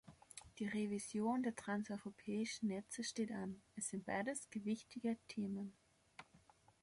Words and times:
Die 0.57 0.65
Revision 0.65 1.43
der 1.43 1.55
transeuropäischen 1.55 2.69
Netze 2.69 3.03
steht 3.03 3.31
an, 3.31 3.61
es 3.75 3.89
sind 3.89 4.03
beides 4.03 4.49
gewichtige 4.49 5.15
Themen. 5.27 5.77